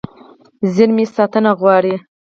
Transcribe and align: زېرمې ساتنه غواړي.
زېرمې 0.73 1.05
ساتنه 1.15 1.51
غواړي. 1.59 1.95